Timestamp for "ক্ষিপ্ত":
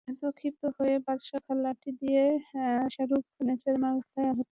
0.37-0.63